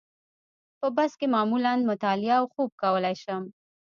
په 0.79 0.87
بس 0.95 1.11
کې 1.19 1.27
معمولاً 1.35 1.73
مطالعه 1.91 2.35
او 2.39 2.45
خوب 2.53 2.69
کولای 2.81 3.15
شم. 3.23 3.43